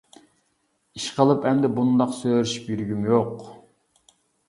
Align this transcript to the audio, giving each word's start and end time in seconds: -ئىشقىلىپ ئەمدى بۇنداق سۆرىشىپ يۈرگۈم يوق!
-ئىشقىلىپ 0.05 1.45
ئەمدى 1.51 1.71
بۇنداق 1.77 2.17
سۆرىشىپ 2.23 2.75
يۈرگۈم 2.75 3.09
يوق! 3.15 3.49